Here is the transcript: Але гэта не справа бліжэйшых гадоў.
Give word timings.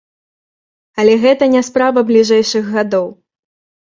Але 1.03 1.13
гэта 1.27 1.51
не 1.55 1.61
справа 1.69 2.05
бліжэйшых 2.11 2.75
гадоў. 2.77 3.07